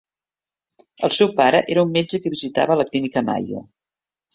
[1.09, 3.69] El seu pare era un metge que visitava a la Clínica Mayo.